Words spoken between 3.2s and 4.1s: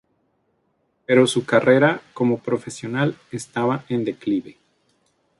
estaba en